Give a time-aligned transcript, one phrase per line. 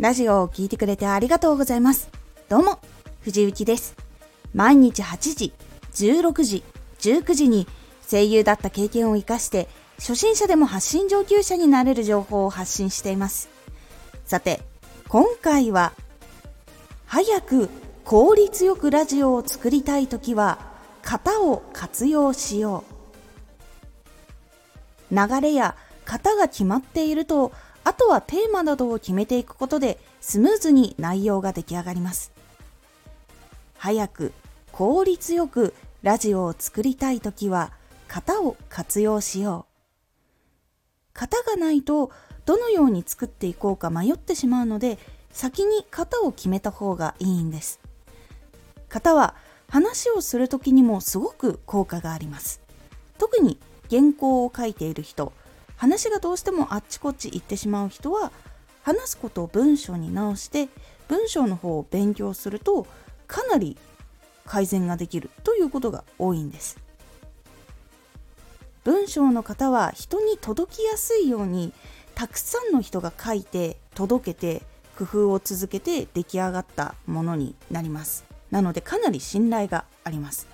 [0.00, 2.08] ラジオを聴いてくれてありがとうございます。
[2.48, 2.78] どうも、
[3.20, 3.94] 藤幸です。
[4.54, 5.52] 毎日8時、
[5.92, 6.64] 16時、
[7.00, 7.66] 19時に
[8.10, 9.68] 声優だった経験を活かして
[9.98, 13.50] 初心者でも発信上級者になれる情報を発信しています。
[14.24, 14.62] さて、
[15.10, 15.92] 今回は
[17.04, 17.68] 早く
[18.06, 20.60] 効率よくラジオを作りたいときは
[21.02, 22.84] 型を活用しよ
[25.10, 25.14] う。
[25.14, 25.76] 流れや
[26.06, 27.52] 型が決まっていると
[27.84, 32.32] あとはテーマなどを決めていくことでスムーズに内容が出来上がります。
[33.78, 34.32] 早く
[34.72, 37.72] 効率よくラジオを作りたいときは
[38.08, 39.70] 型を活用しよう。
[41.14, 42.10] 型がないと
[42.46, 44.98] どのように作っていこうか迷ってしまうので
[45.32, 47.80] 先に型を決めた方がいいんです。
[48.88, 49.34] 型は
[49.68, 52.60] 話をする時にもすごく効果があります。
[53.18, 53.58] 特に
[53.88, 55.32] 原稿を書いている人、
[55.80, 58.32] 話がどうしてもあっちこっち行ってしまう人は
[58.82, 60.68] 話すことを文章に直して
[61.08, 62.86] 文章の方を勉強すると
[63.26, 63.78] かなり
[64.44, 66.76] 改善ができるということが多いんです。
[68.84, 71.72] 文章の方は人に届きやすいように
[72.14, 74.62] たくさんの人が書いて届けて
[74.98, 78.26] 工夫を続けて出来上がったものになります。
[78.50, 80.46] なのでかなり信頼があります。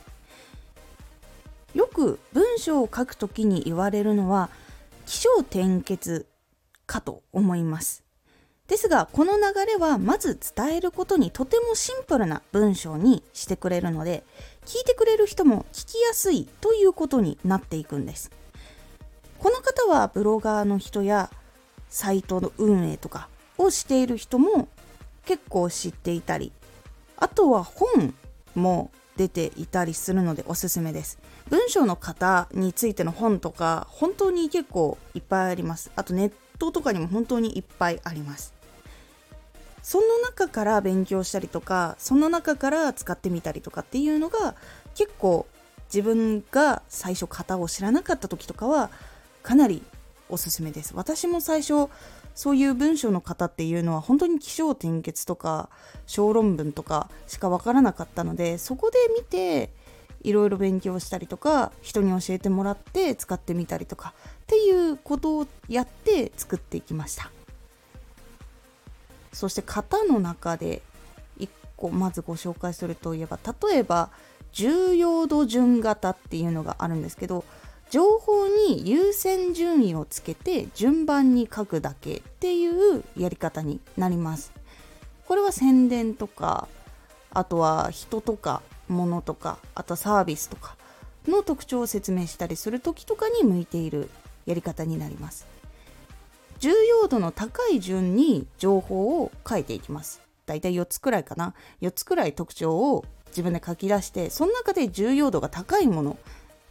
[1.75, 4.51] よく文章を書くときに言われるのは
[5.07, 6.27] 起承転結
[6.87, 8.05] かと思います。
[8.67, 14.25] ですがこの流れはまず伝えることにとてもシンプルな文章にしてくれるので
[14.65, 18.31] 聞いてくれる人も聞きやすいということになっていくんです。
[19.39, 21.31] この方はブロガーの人や
[21.89, 24.69] サイトの運営とかをしている人も
[25.25, 26.53] 結構知っていたり
[27.17, 28.15] あとは本
[28.55, 31.19] も出ていたりするのでおすすめです。
[31.49, 35.91] 文章の型についての本とか本当に結構いっぱいあります。
[35.97, 38.55] あとネットとかにも本当にいっぱいあります。
[39.83, 44.57] その中から勉強したりとかその中から使ってみたりとかっていうのが
[44.97, 45.47] 結構
[45.95, 48.91] 自分が最初型を知らなかった時とかは
[49.45, 49.85] かなり
[50.29, 50.93] おすすめです。
[50.97, 51.89] 私も最初
[52.37, 55.71] そういう文章の方っていうのは本当に起承転結とか
[56.07, 59.71] 小論文とかしかわからなかったのでそこで見て
[60.23, 67.31] いろいろ勉強したりとか人に教えてもらって使ってみたりとかっていうことをやって作っていきました。
[69.33, 70.83] そして型の中で
[71.39, 73.39] 1個まずご紹介するといえば
[73.71, 74.11] 例えば
[74.53, 77.45] 重要度順型っていうのがあるんですけど
[77.91, 84.53] 情報に優先順位をつけて順番に書くだけっていうやり方になります。
[85.27, 86.69] これは宣伝とか
[87.31, 90.77] あとは人とか物とかあとサービスとか
[91.29, 94.11] の特徴を説明したりする時とかに向いている
[94.47, 95.47] やり方になります。
[96.59, 100.21] 重要度の高い順に情報を書いていきます。
[100.47, 101.55] だいたい4つくらいかな。
[101.83, 106.19] 4つくらい特徴を自分で書き出して、その中で重要度が高いもの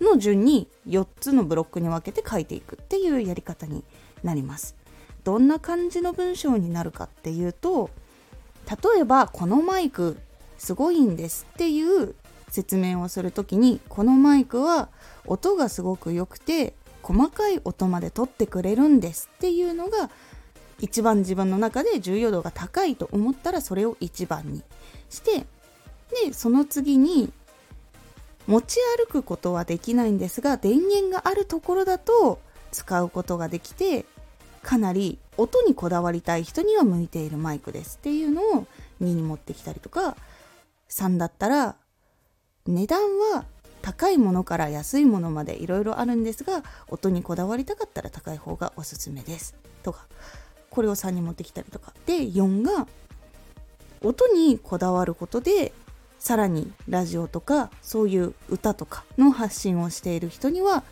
[0.01, 3.83] の順に4つのブロックに分けて書いていくっていうやり方に
[4.23, 4.75] なります。
[5.25, 7.89] どんな感じの文章になるかっていうと
[8.93, 10.17] 例えばこのマイク
[10.57, 12.15] すごいんですっていう
[12.47, 14.89] 説明をする時にこのマイクは
[15.25, 20.09] 音がすごく良くて細かい音まで取ってくれるんですっていうのが
[20.79, 24.63] 一番自分の中で重要度が高いと思ったらそれを一番に
[25.09, 25.45] して
[26.25, 27.31] でその次に
[28.47, 32.39] 持ち歩くことはできないんですが電源があるところだと
[32.71, 34.05] 使うことができて
[34.61, 37.97] かなり音にこだわりたい人には向いているマイクです。
[37.97, 38.67] っていうのを
[39.01, 40.15] 2に持ってきたりとか
[40.89, 41.75] 3だったら
[42.65, 43.01] 値段
[43.33, 43.45] は
[43.81, 49.55] 高いものから安いものまでいろいろあるんですが音にこだわりたかったら高い方がおすすめです。
[49.83, 50.07] とか
[50.71, 51.93] これを3に持ってきたりとか。
[52.05, 52.87] で4が
[54.01, 55.73] 音にこだわることで
[56.25, 60.83] さらにラジオとかそういう歌とかの発信をしている人には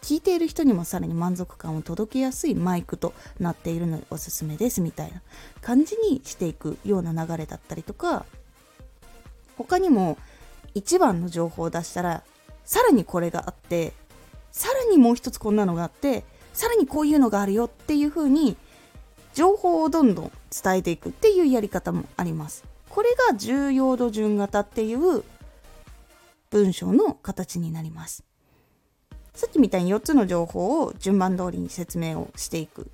[0.00, 5.22] 聞いている人にもさらに満足感を届けやすいマイクとなっているのでおすすめですみたいな
[5.60, 8.26] 感じにしていくような流れだったりとか
[9.58, 10.18] 他にも
[10.72, 12.22] 一番の情報を出したら
[12.64, 13.92] さらにこれがあって
[14.52, 16.22] さらにもう一つこんなのがあって
[16.52, 18.56] さらにこういうのがあるよっていう風に
[19.34, 20.32] 情報をどんどん
[20.62, 22.75] 伝えていくっていうやり方もあります。
[22.96, 25.22] これが重要度順型っていう
[26.48, 28.24] 文章の形になります。
[29.34, 32.90] さっきみたいに4つの情報を順番通りに説明をしていく。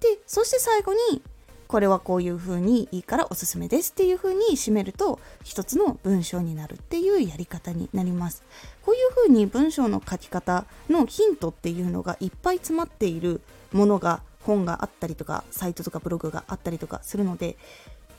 [0.00, 1.22] で、そして最後に
[1.68, 8.42] これはこういう風にいいからおすすめですっていう風に締めると一つの文章になるっていうやり方になります。
[8.84, 13.40] こういう風に文章の書き方のヒントっていうのがいっぱい詰まっている
[13.72, 17.56] ものが本があったりとかサイトとかブログがあったりとかするので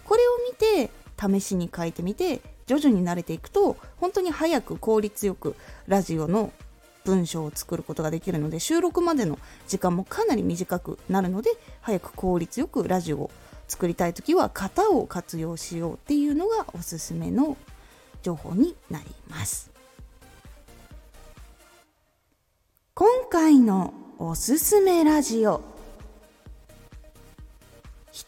[0.03, 5.55] これを見て試しに書いてみて徐々に慣れていくと本当に早く効率よく
[5.87, 6.51] ラジオの
[7.05, 13.31] 文章を作ることができるので収録までの時間もかなり短くなるので早く効率よくラジオを
[13.67, 17.57] 作りたい時は型を活用しようっていうのがおすすめの
[18.21, 19.71] 情報になります。
[22.93, 25.76] 今回のおすすめラジオ。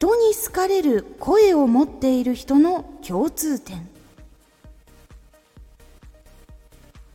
[0.01, 3.85] 人に好かれる声を持っている人の共通点。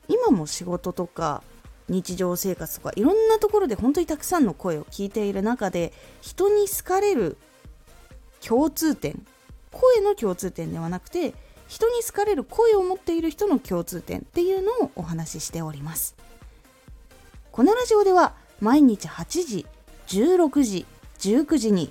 [0.06, 1.42] 今も仕事とか
[1.88, 7.38] 日常生活とかいろんなところで本当にたくさんの声を聞いている中で人に好かれる
[8.46, 9.26] 共通点。
[9.72, 11.32] 声の共通点ではなくて
[11.66, 16.16] 人に好かれる声を持っている人の共通点っていうのをお話ししております。
[17.50, 19.66] このラジオでは毎日8時
[20.08, 20.86] 16時
[21.20, 21.90] 19時に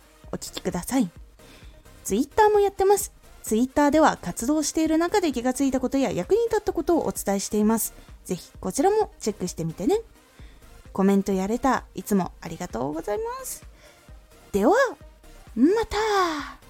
[0.31, 1.09] お聴きください。
[2.03, 3.11] Twitter もやってます。
[3.43, 7.93] Twitter では活動している中で気がついたことや役に立ったことをお伝えしています。
[8.25, 9.99] ぜひこちらもチェックしてみてね。
[10.93, 11.85] コメントやれた。
[11.95, 13.65] いつもありがとうございます。
[14.51, 14.75] では、
[15.55, 16.60] また。